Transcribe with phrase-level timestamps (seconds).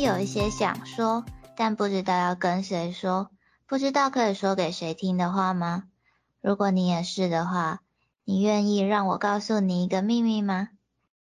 [0.00, 1.26] 天有一些想说，
[1.56, 3.30] 但不知道要跟谁说，
[3.66, 5.84] 不知道可以说给谁听的话吗？
[6.40, 7.82] 如果你也是的话，
[8.24, 10.70] 你愿意让我告诉你一个秘密吗？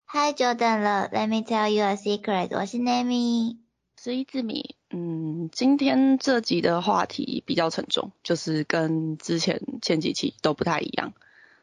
[0.03, 3.55] 嗨，久等了，Let me tell you a secret，我是 Nami，
[3.97, 4.75] 是一字米。
[4.89, 11.13] 嗯，今天这集的话题比较沉重，就是跟之前前几期都不太一样。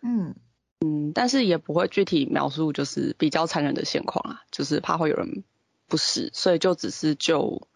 [0.01, 0.35] 嗯
[0.81, 5.45] 嗯，但是也不会具体描述，就是比较残忍的现况啊，就是怕会有人
[5.87, 7.69] 不是，所以就只是就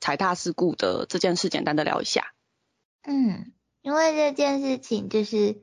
[0.00, 2.32] 踩踏事故的这件事简单的聊一下。
[3.02, 5.62] 嗯，因为这件事情就是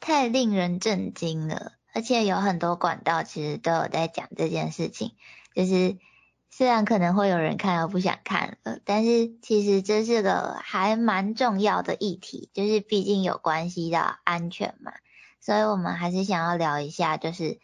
[0.00, 5.12] 太令人震惊了，而且有很多管道其实都有在讲这件事情，
[5.54, 5.96] 就是。
[6.56, 14.92] 虽然可能会有人看到不想看了，但是其实这是个还蛮重要的议题，就是毕竟有关系到安全嘛，
[15.40, 17.58] 所以我们还是想要聊一下，就是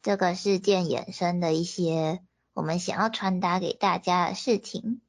[0.00, 2.20] 这个事件衍生的一些
[2.56, 5.02] 我们想要传达给大家的事情。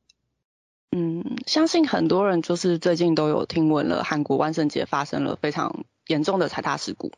[0.92, 7.14] 嗯，相信很多人就是最近都有听闻了，韩国万圣节发生了非常严重的踩踏事故，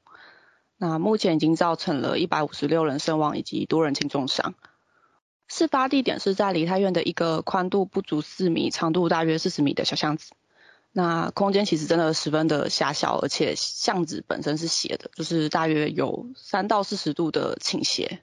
[0.78, 4.54] 那目前已经造成了一百五十六人身亡以及多人轻重伤。
[5.48, 10.34] 事发地点是在梨泰院的一个宽度不足四米、长度大约四十米的小巷子。
[10.92, 18.22] 那空间其实真的十分的狭小，而且巷子本身是斜的，就是大约有三到四十度的倾斜。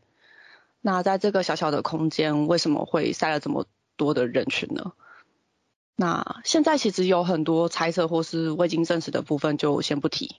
[0.87, 4.93] 那在这个小小的空间，为什么会塞了这么多的人群呢？
[5.97, 10.37] 那现在其实有很多猜测或是未经证实的部分，就先不提。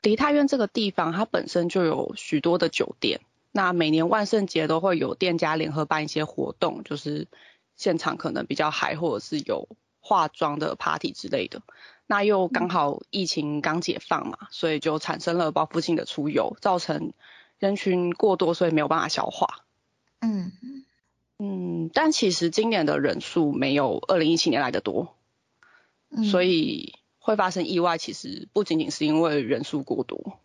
[0.00, 3.20] 梨泰院这个地方，它本身就有许多的酒店。
[3.52, 7.28] 那每年万圣节都会有店家联合办一些活动，就是
[7.76, 9.68] 现场可能比较嗨，或者是有
[10.00, 11.60] 化妆的 party 之类的。
[12.06, 17.12] 那又刚好疫情刚解放嘛，所以就产生了报复性的出游，造成
[17.58, 19.65] 人群过多，所以没有办法消化。
[20.20, 20.52] 嗯
[21.38, 25.14] 嗯，但其实今年的人数没有二零一七年来的多，
[26.30, 30.38] 所以会发生意外，其实不仅仅是因为人数过多。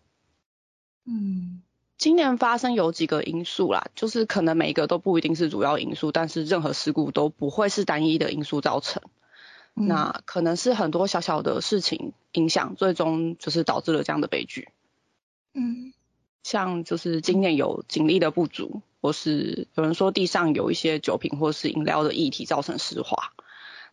[1.06, 1.62] 嗯。
[1.98, 9.04] 今年发生有几个因素啦，就是可能每一个都不一定是主要因素，但是任何事故都不会是单一的因素造成。
[9.76, 14.70] 那可能是很多小小的事情影响，最终就是导致了这样的悲剧。
[15.54, 15.94] 嗯，
[16.44, 23.31] 像就是今年有警力的不足，或是有人说地上有一些酒瓶或是饮料的液体造成湿滑。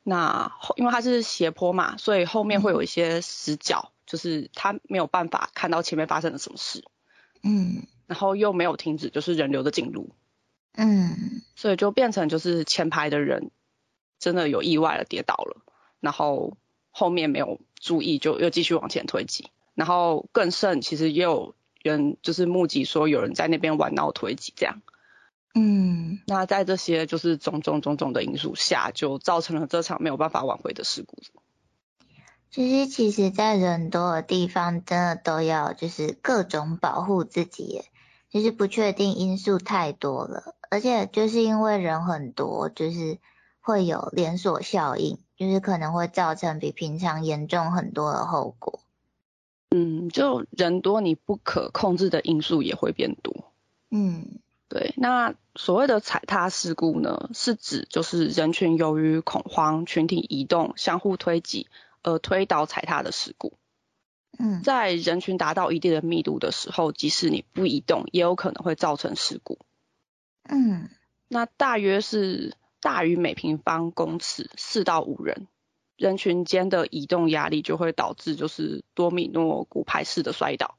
[0.02, 6.84] 那因为它是斜坡嘛，所以后面会有一些死角，就是他没有办法看到前面发生了什么事。
[7.42, 7.86] 嗯。
[8.06, 10.08] 然后又没有停止，就是人流的进入，
[10.72, 13.50] 嗯，所以就变成就是前排的人
[14.18, 15.60] 真的有意外了，跌倒了，
[16.00, 16.56] 然后
[16.90, 24.82] 后面没有注意，就又继续往前推挤，然后更甚，其实也有人就是目击说有人在那边玩闹推挤这样，
[25.54, 31.18] 嗯，那在这些就是种种种种的因素下，就造成了这场没有办法挽回的事故。
[32.50, 37.82] 其实，其实，在人多的地方，真的都要就是各种保护自己。
[38.30, 43.18] 其实不确定因素太多了，而且就是因为人很多，就是
[43.60, 48.80] 会有连锁效应，就是可能会造成比平常严重很多的后果。
[49.70, 53.52] 嗯，就人多，你不可控制的因素也会变多。
[53.90, 54.94] 嗯，对。
[54.96, 61.68] 那所谓的踩踏事故呢，是指就是人群由于恐慌、群体移动、相互推挤
[62.02, 63.52] 而推倒踩踏的事故。
[64.38, 69.58] 嗯，在人群达到一定的密度的时候，即使你不移动，也有可能会造成事故。
[70.44, 70.88] 嗯，
[71.28, 75.46] 那大约是大于每平方公尺四到五人，
[75.98, 80.78] 人群间的移动压力就会导致就是多米诺骨牌式的摔倒。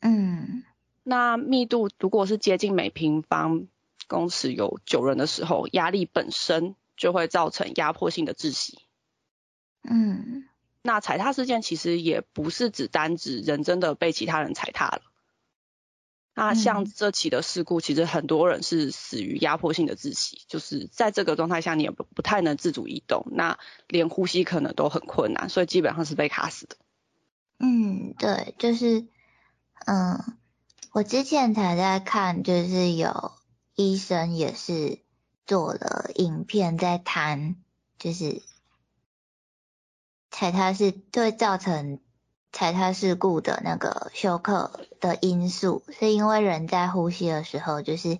[0.00, 0.64] 嗯，
[1.04, 3.68] 那密度如果是接近每平方
[4.08, 8.80] 公尺有九人的时候，压力本身就会造成压迫性的窒息。
[9.82, 10.48] 嗯。
[10.80, 15.02] 那踩踏事件其实也不是只单指人真的被其他人踩踏了，
[16.38, 23.58] 那像这起的事故，其实很多人是死于压迫性的窒息，就是在这个状态下你也不不太能自主移动，那
[23.88, 26.76] 连呼吸可能都很困难，所以基本上是被卡死的。
[27.58, 29.06] 嗯，对，就是，
[29.86, 30.36] 嗯，
[30.92, 33.32] 我之前才在看，就是有
[33.74, 35.00] 医生也是
[35.44, 37.56] 做了影片在谈，
[37.98, 38.42] 就是。
[40.30, 42.00] 踩他是会造成
[42.52, 48.18] 踩踏事故的那个休克的因素，是因为人在呼吸的时候，就是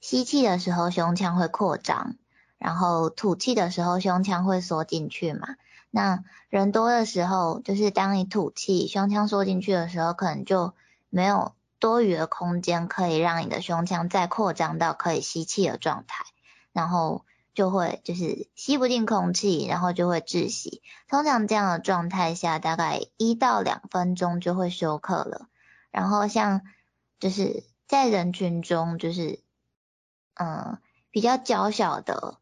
[0.00, 2.16] 吸气的时候胸腔会扩张，
[2.58, 5.56] 然后吐气的时候胸腔会缩进去嘛。
[5.90, 10.72] 那人多的时候，就是当你吐气，胸腔缩进去的时候，可能就
[11.10, 16.24] 没有多余的空间可以让你的胸腔再扩张到可以吸气的状态，
[16.72, 17.25] 然后
[17.56, 20.82] 就会就是吸不进空气，然后就会窒息。
[21.08, 25.48] 通常这样的状态下，大概一到两分钟就会休克了。
[25.90, 26.60] 然后像
[27.18, 29.40] 就是在人群中，就是
[30.34, 30.76] 嗯
[31.10, 32.36] 比较娇小的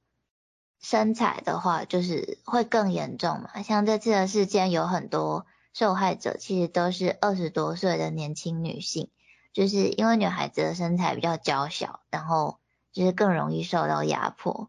[0.81, 3.62] 身材的话，就是会更严重嘛。
[3.62, 9.11] 像这次的事件有很多受害者，其实都是二十多岁的年轻女性，
[9.52, 12.58] 就是因为女孩子的身材比较娇小，然后
[12.93, 14.69] 就是更容易受到压迫。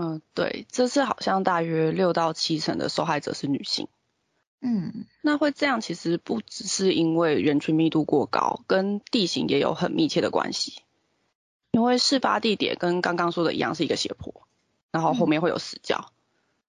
[0.00, 3.88] 嗯，对，这次好像大约六到七成的受害者是女性。
[4.60, 10.82] 嗯，那会这样其实不只是因为人群密度过高，跟地形也有很密切的关系。
[11.72, 14.46] 因为事发地点跟刚刚说的一样是一个斜坡，
[14.92, 16.12] 然后后面会有死角，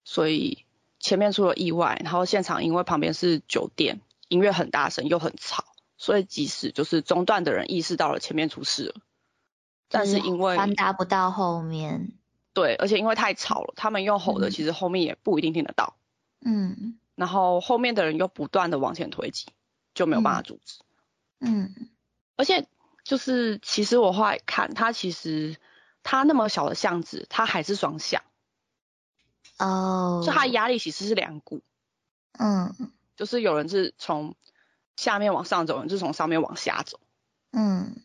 [0.02, 0.64] 所以
[0.98, 5.64] 前面出了意外，然后现场因为旁边是酒店，音乐很大声又很吵，
[5.96, 8.94] 所以即使就是中断的人意识到了前面出事了，
[9.88, 12.14] 但是因为传达不到后面。
[12.52, 15.96] 对，而且因为太吵了，他们用吼的，其实后面也不一定听得到。
[16.40, 16.98] 嗯。
[17.14, 19.46] 然后后面的人又不断的往前推挤，
[19.94, 20.80] 就没有办法阻止。
[21.38, 21.90] 嗯。
[22.36, 22.66] 而且
[23.04, 25.56] 就是其实我后来看，它其实
[26.02, 28.22] 它那么小的巷子，它还是双向。
[29.58, 30.22] 哦。
[30.26, 31.62] 就它压力其实是两股。
[32.32, 32.74] 嗯。
[33.16, 34.34] 就是有人是从
[34.96, 36.98] 下面往上走，有人是从上面往下走。
[37.52, 38.02] 嗯。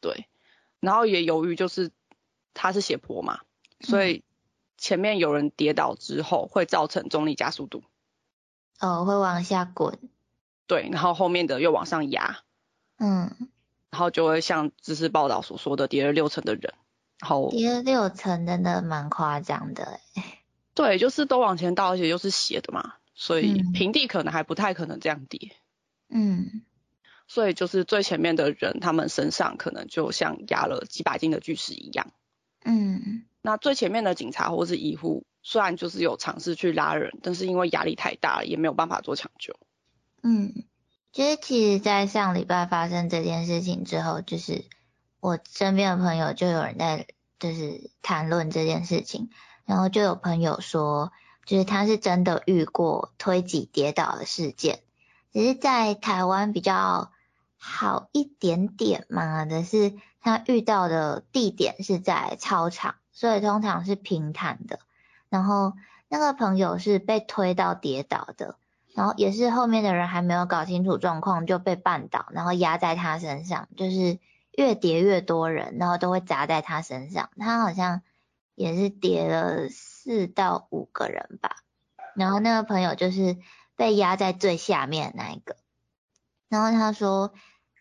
[0.00, 0.28] 对。
[0.78, 1.90] 然后也由于就是
[2.54, 3.40] 他是斜坡嘛。
[3.80, 4.24] 所以
[4.78, 7.82] 前面有人跌倒之后，会造成重力加速度。
[8.80, 9.98] 哦，会往下滚。
[10.66, 12.38] 对，然后后面的又往上压。
[12.98, 13.34] 嗯。
[13.90, 16.74] 然后就会像知识报道所说的，跌了六层的人。
[17.20, 20.00] 然后跌了六层，真的蛮夸张的。
[20.74, 25.52] 对，就是都往前倒，而且又是斜的嘛，所以平地可能还不太可能这样跌。
[26.10, 26.62] 嗯。
[27.28, 32.12] 所以就是最前面的人，他们身上可能就像压了几百斤的巨石一样。
[32.64, 39.54] 嗯，那最前面的警察或是医护，虽然就是有尝试去拉人，但是因为压力太大，也没有办法做抢救。
[40.20, 40.64] 嗯，
[41.12, 44.64] 就是其实，在上礼拜发生这件事情之后，就是
[45.20, 47.06] 我身边的朋友就有人在
[47.38, 49.30] 就是谈论这件事情，
[49.64, 51.12] 然后就有朋友说，
[51.44, 54.80] 就是他是真的遇过推挤跌倒的事件，
[55.32, 57.12] 只是在台湾比较
[57.56, 59.92] 好一点点嘛的是。
[60.18, 64.78] 他遇到的地点是在操场，所以通常是平坦的。
[65.30, 65.72] 然后
[66.08, 68.56] 那个朋友是被推到跌倒的，
[68.94, 74.18] 然后也是后面的人还没有搞清楚状况就被绊倒，然后压在他身上，就是
[74.52, 77.30] 越跌越多人，然后都会砸在他身上。
[77.38, 78.02] 他好像
[78.54, 81.56] 也是跌了四到五个人吧。
[82.14, 83.38] 然后那个朋友就是
[83.74, 85.56] 被压在最下面那一个。
[86.50, 87.32] 然后他说。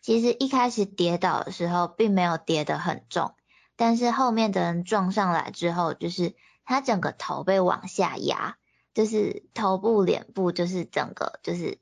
[0.01, 3.33] 其实一开始跌倒的时候，并没有跌得很重，
[3.75, 8.57] 但是后面的人撞上来之后，就是他整个头被往下压，
[8.94, 11.80] 就是头部、脸部，就是整个就是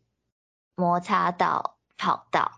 [0.75, 2.54] 摩擦到跑道，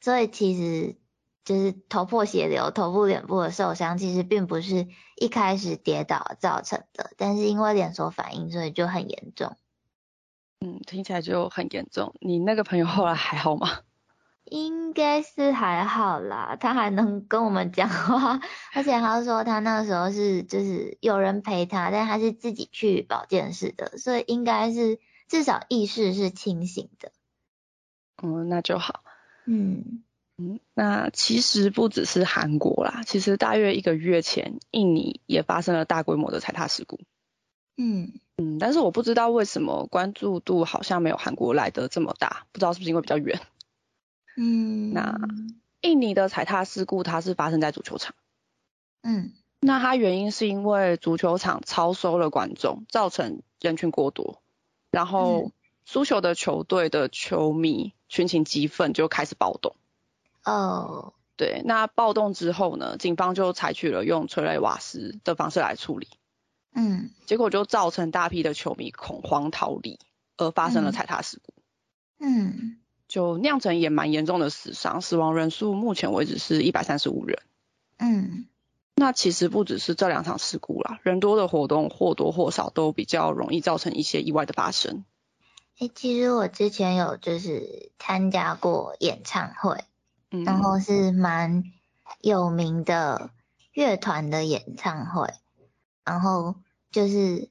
[0.00, 0.96] 所以其实
[1.44, 9.56] 就是头破血流、头部、脸部的受伤，其实并不是一开始跌倒造成的，但是因为连锁反应，所以就很严重。
[10.60, 12.14] 嗯，听起来就很严重。
[12.20, 13.80] 你那个朋友后来还好吗？
[14.52, 18.38] 应该是还好啦，他还能跟我们讲话，
[18.74, 27.12] 而且他说他那时候是就是有人陪他，但他是自己去保健室的，所以应该是至少意识是清醒的。
[28.22, 29.02] 嗯，那就好。
[29.46, 30.02] 嗯
[30.36, 37.00] 嗯，那其实不只是韩国啦，其实大约一个月前，印尼也发生了大规模的踩踏事故。
[37.78, 43.40] 嗯嗯，但是我不知道为什么关注度好像没有韩国来的这么大，不知道是不是因为比较远。
[44.36, 45.18] 嗯，那
[45.80, 48.14] 印尼的踩踏事故，它是发生在足球场。
[49.02, 54.42] 嗯，那它原因是因为足球场超收了观众，造成人群过多，
[54.90, 55.52] 然后
[55.84, 59.76] 输球的球队的球迷群情激愤，就开始暴动。
[60.44, 66.08] 哦，对，那暴动之后呢，警方就采取了用催泪瓦斯的方式来处理。
[66.74, 69.98] 嗯，结果就造成大批的球迷恐慌逃离，
[70.36, 71.52] 而发生了踩踏事故。
[72.18, 72.78] 嗯。
[73.12, 77.42] 就酿成也蛮严重的死伤，死亡人数目前为止是一百三十五人。
[77.98, 78.46] 嗯，
[78.94, 85.04] 那其实不只是这两场事故啦，人多的活动或多或少都比较容易造成一些意外的发生。
[85.78, 89.84] 哎，其实我之前有就是参加过演唱会，
[90.30, 91.64] 嗯，然后是蛮
[92.22, 93.28] 有名的
[93.74, 95.34] 乐团的演唱会，
[96.02, 96.54] 然后
[96.90, 97.50] 就是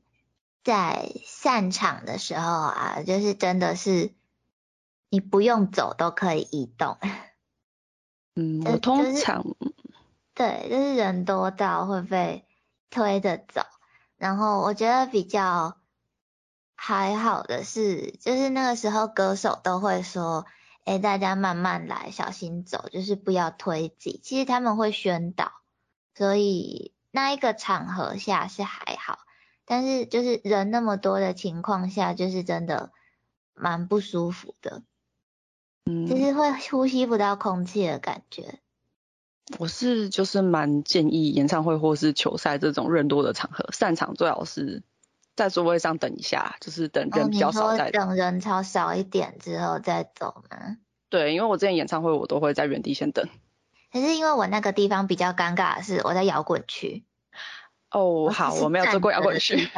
[0.64, 4.10] 在散场的时候啊，就是真的是。
[5.12, 6.98] 你不用走都可以移动。
[8.34, 9.46] 嗯， 我通常
[10.34, 12.46] 对，就是人多到会被
[12.90, 13.62] 推着走，
[14.16, 15.78] 然后我觉得比较
[16.76, 20.46] 还好的是，就是那个时候歌手都会说，
[20.86, 24.22] 哎，大家慢慢来，小心走，就是不要推挤。
[24.24, 25.52] 其实他们会宣导，
[26.16, 29.20] 所以那一个场合下是还好，
[29.66, 32.94] 但是就是人那么多的情况下，就是真的
[33.54, 34.84] 蛮不舒服的，
[35.92, 38.60] 嗯，就是会呼吸不到空气的感觉。
[39.60, 44.84] 我是就是蛮建议演唱会或是球赛这种人多的场合，散场最好是
[45.36, 47.92] 在座位上等一下，就是等人比较少再。
[47.92, 50.78] 等人潮少一点之后再走吗？
[51.10, 53.28] 对，因为我之前演唱会我都会在原地先等。
[53.92, 57.04] 可是因为我那个地方比较尴尬的是我在摇滚区。
[57.90, 59.70] 哦，好，我没有坐过摇滚区。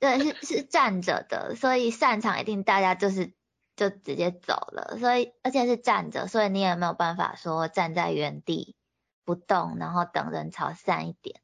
[0.00, 3.34] 对，是是站着的，所以散场一定大家就是
[3.76, 8.76] 就直接走了，所以而且是站着，所以你也没有办法说站在原地。
[9.24, 11.40] 不动，然后等人潮散一点。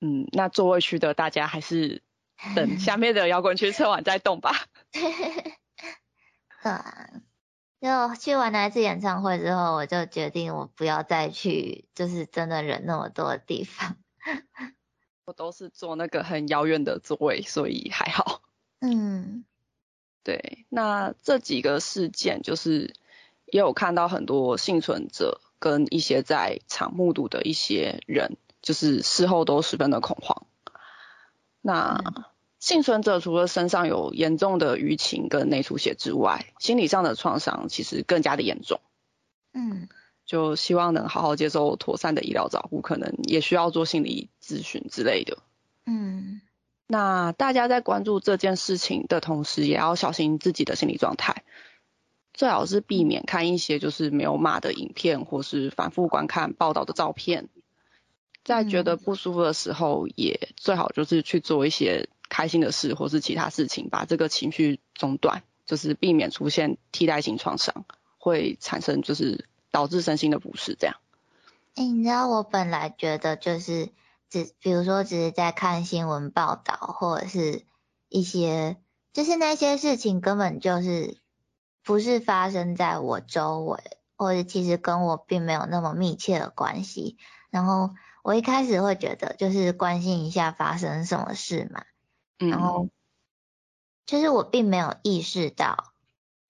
[0.00, 2.02] 嗯，那座位区的大家还是
[2.56, 4.50] 等下面的摇滚区测完再动吧。
[6.62, 7.08] 啊，
[7.80, 13.96] 就去完那一次演唱会之后，我就决定我不要再去，就是真的人那么多的地方。
[15.24, 18.42] 我都是坐那个很遥远的座位，所以还好。
[18.80, 19.45] 嗯，
[20.26, 22.94] 对，那这几个事件就是
[23.46, 25.40] 也有看到很多幸存者。
[25.58, 30.46] 跟一些在场目睹的一些人，就是事后都十分的恐慌。
[31.62, 31.98] 那
[32.60, 38.80] 幸存者除了身上有严重的淤青跟内出血之外，心理上的创伤其实更加的严重。
[39.54, 39.88] 嗯，
[40.26, 45.38] 就希望能好好接受妥善的医疗照顾，可能也需要做心理咨询之类的。
[45.86, 46.42] 嗯，
[46.86, 51.42] 那大家在关注这件事情的同时，也要小心自己的心理状态。
[52.32, 57.48] 最好是避免看一些就是没有码的影片，或是反复观看报道的照片。
[58.44, 67.84] 在觉得不舒服的时候，也最好就是去做一些开心的事，或是其他事情，把这个情绪中断，就是避免出现替代性创伤，
[68.18, 70.76] 会产生就是导致身心的不适。
[70.78, 70.96] 这样。
[71.74, 73.88] 哎，你知道我本来觉得就是
[74.28, 77.66] 只，比如说只是在看新闻报道，或者是
[78.08, 78.76] 一些，
[79.12, 81.20] 就是那些事情根本就是。
[81.86, 83.78] 不是发生在我周围，
[84.16, 87.16] 或者其实跟我并没有那么密切的关系。
[87.48, 91.84] 然后我一开始会觉得就是关心一下发生什么事嘛，
[92.38, 92.88] 然后
[94.04, 95.92] 就是我并没有意识到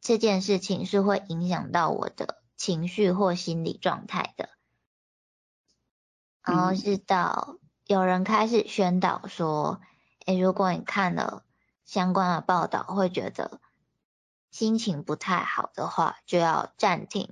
[0.01, 4.49] 这件事情是会影响到我的情绪或心理状态的。
[6.41, 9.81] 然后是到有人开始宣导说，
[10.27, 11.43] 诶，如果你看了
[11.85, 13.61] 相关的报道，会觉得。
[14.53, 17.29] 心情不太好的话，就要暂停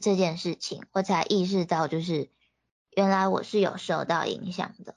[0.00, 0.82] 这件事情。
[0.92, 2.28] 我才意识到，就是
[2.90, 4.94] 原来我是有受到影响的。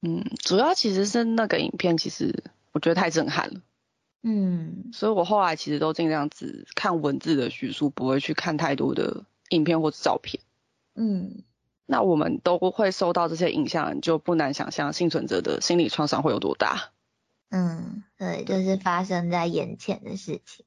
[0.00, 3.60] 嗯，主要其实是那个影片，其实我觉得太震撼了。
[4.22, 10.42] 嗯，所以我后来其实都尽量只看文字的叙述，不会去看太多的影片或者照片。
[10.94, 11.42] 嗯，
[11.90, 16.90] 那我们都会受到这些影响，就不难想象幸存者的心理创伤会有多大。
[17.48, 20.66] 嗯，对，就是发生在眼前的事情。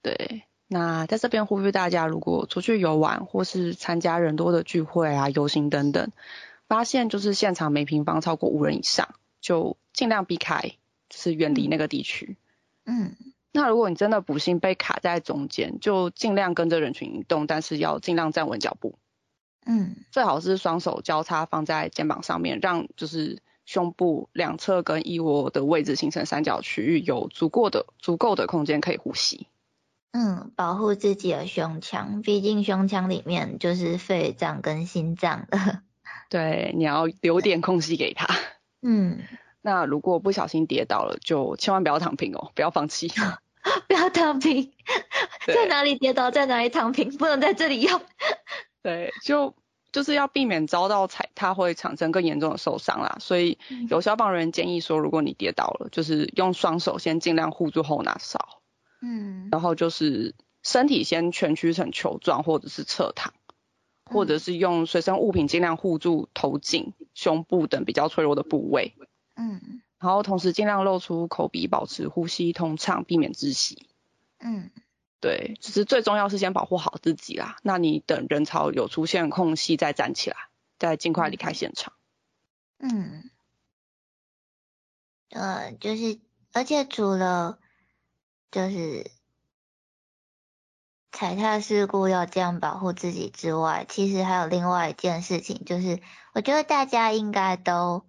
[0.00, 6.10] 对，那在这边呼吁大家，如果出去游玩或是参加人多的聚会啊、游行等等，
[6.66, 10.72] 发现就是现场每平方超过五人以上，就尽量避开，
[11.10, 12.38] 就是远离那个地区。
[12.86, 13.14] 嗯，
[13.52, 18.94] 那如果你真的不幸被卡在中间，就尽量跟着人群移动，但是要尽量站稳脚步。
[19.66, 29.48] 嗯，最好是双手交叉放在肩膀上面，让就是胸部两侧跟腋窝的位置形成三角区域，有足够的足够的空间可以呼吸。
[30.12, 35.82] 嗯，保护自己的胸腔，毕竟胸腔里面就是肺脏跟心脏的。
[36.30, 38.26] 对，你要留点空隙给他。
[38.82, 39.18] 嗯，
[39.62, 43.10] 那如果不小心跌倒了，就千万不要躺平哦， 不要放弃。
[43.88, 44.72] 不要躺平，
[45.44, 48.00] 在哪里跌倒在哪里躺平，不能在这里用。
[48.86, 49.52] 对，就
[49.90, 53.16] 就是要避免遭到踩踏会产生更严重的受伤啦。
[53.18, 53.58] 所以
[53.90, 58.60] 有消防人员建议说，如果你跌倒了，就是用双手先尽量护住后脑勺。
[59.02, 63.34] 嗯，然后就是身体先蜷曲成球状，或者是侧躺，
[64.04, 68.94] 或者是用随身物品尽量护住头颈、胸部等比较脆弱的部位。
[69.34, 73.88] 嗯，然后同时尽量露出口鼻，保持呼吸通畅，避免窒息。
[74.38, 74.70] 嗯，
[75.20, 77.56] 对，其实最重要是先保护好自己啦。
[77.62, 80.36] 那你等人潮有出现空隙再站起来，
[80.78, 81.94] 再尽快离开现场。
[82.78, 83.30] 嗯，
[85.30, 86.20] 呃，就是
[86.52, 87.58] 而且除了
[88.50, 89.10] 就是
[91.10, 96.02] 踩踏事故要这样保护自己之外，其实还有另外一件事情，就是
[96.34, 98.06] 我觉得大家应该都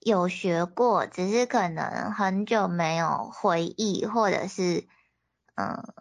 [0.00, 4.88] 有学过，只是可能很久没有回忆，或者是
[5.54, 5.94] 嗯，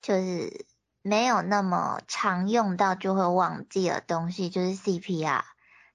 [0.00, 0.66] 就是
[1.02, 5.42] 没有那么常用到就会忘记的东西，就是 CPR。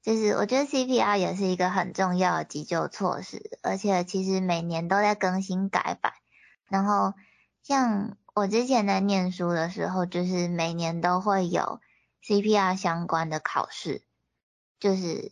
[0.01, 6.12] 就是我觉得 CPR 也是一个很重要的急救措施，而且其实每年都在更新改版。
[6.67, 7.13] 然后
[7.62, 11.79] 像我之前在念书的时候，就是每年都会有
[12.22, 14.01] CPR 相关的考试，
[14.79, 15.31] 就是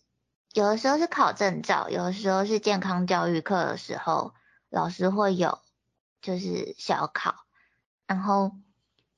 [0.54, 4.34] 有的时候是考证照，有的时候是健康教育课的时候，
[4.70, 5.60] 老师会有
[6.22, 7.36] 就是小考。
[8.08, 8.52] 然后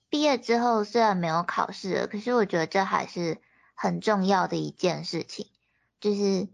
[0.09, 3.41] 毕业之后虽然没有考试，可是我觉得这还是。
[3.75, 5.47] 很重要的一件事情，
[5.99, 6.47] 就是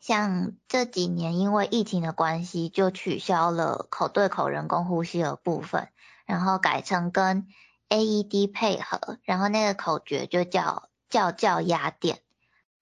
[0.00, 5.88] 像这几年因为疫情的关系，就取消了口对口人工呼吸的部分，
[6.26, 7.46] 然后改成跟
[7.88, 12.20] AED 配合，然后那个口诀就叫叫叫压电。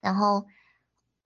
[0.01, 0.47] 然后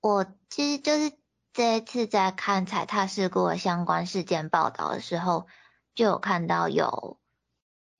[0.01, 1.13] 我其实就是
[1.53, 5.47] 这一次在看踩踏事故的相关事件报道的时候，
[5.95, 7.19] 就有看到有，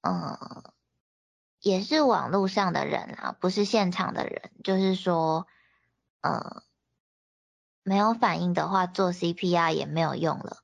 [0.02, 0.64] 嗯。
[1.62, 4.52] 也是网络上的人啊，不是现场的人。
[4.64, 5.48] 就是说，
[6.22, 6.62] 嗯，
[7.82, 10.58] 没有反应的话，做 CPR 也没有用了。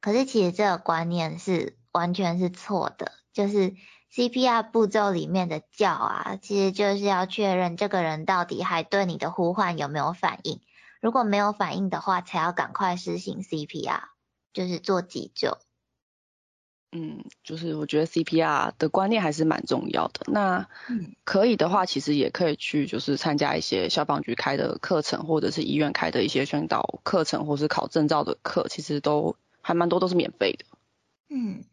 [0.00, 3.10] 可是其实这个观念是完全是错的。
[3.32, 3.74] 就是
[4.12, 10.60] CPR 步骤里面的叫啊，其实就是要确认这个人到底还对你的呼唤有没有反应。
[11.00, 14.02] 如果没有反应的话，才要赶快实行 CPR，
[14.52, 15.58] 就是做急救。
[16.98, 20.20] 嗯，就是我觉得 CPR 的观念还是蛮重要的。
[20.28, 20.66] 那
[21.24, 30.64] 可以的话，其实也可以去就是参加一些消防局开的课程，或者是医院开的一些宣导课程，或是考证照的课，其实都还蛮多都是免费的。
[31.28, 31.64] 嗯，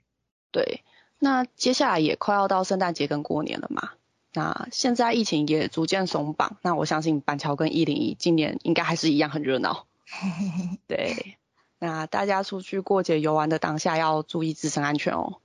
[0.51, 0.83] 对。
[1.19, 3.91] 那接下来也快要到圣诞节跟过年了嘛，
[4.33, 9.86] 那现在疫情也逐渐松绑，那我相信板桥跟一零一今年应该还是一样很热闹。
[10.86, 11.38] 对。
[11.84, 15.41] 那大家出去过节游玩的当下要注意自身安全哦。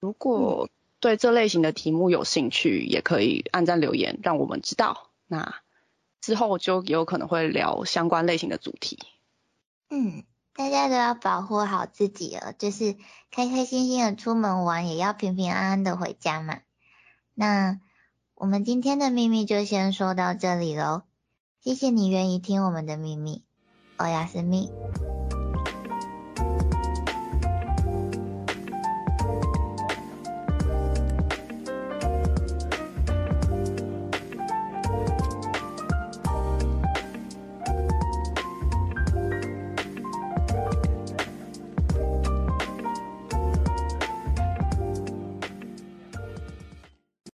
[0.00, 5.08] 如果对这类型的题目有兴趣，也可以按赞留言让我们知道。
[5.28, 5.54] 那
[6.20, 8.98] 之后就有可能会聊相关类型的主题。
[9.88, 12.96] 嗯，大家都要保护好自己哦，就是
[13.30, 16.58] 开开心心的出门玩，也要平平安安的回家嘛。
[17.34, 17.78] 那
[18.34, 21.02] 我们今天的秘密就先说到这里喽，
[21.60, 23.44] 谢谢你愿意听我们的秘密，
[23.96, 24.72] 欧亚斯密。